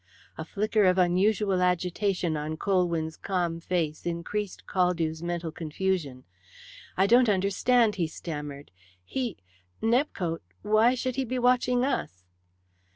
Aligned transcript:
A 0.35 0.43
flicker 0.43 0.85
of 0.85 0.97
unusual 0.97 1.61
agitation 1.61 2.35
on 2.35 2.57
Colwyn's 2.57 3.15
calm 3.15 3.59
face 3.59 4.03
increased 4.03 4.65
Caldew's 4.65 5.21
mental 5.21 5.51
confusion. 5.51 6.23
"I 6.97 7.05
don't 7.05 7.29
understand," 7.29 7.97
he 7.97 8.07
stammered. 8.07 8.71
"He 9.03 9.37
Nepcote 9.79 10.41
why 10.63 10.95
should 10.95 11.17
he 11.17 11.23
be 11.23 11.37
watching 11.37 11.85
us?" 11.85 12.23